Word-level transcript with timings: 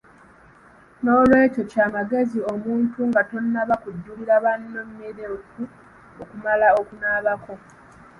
N'olwekyo 1.01 1.61
kya 1.71 1.85
magezi 1.95 2.39
omuntu 2.53 2.99
nga 3.09 3.21
tonnaba 3.29 3.75
kujjulira 3.83 4.35
banno 4.45 4.79
mmere 4.87 5.23
okumala 6.21 6.67
okunaabako. 6.79 7.53